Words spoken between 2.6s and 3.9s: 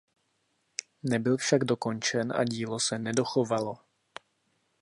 se nedochovalo.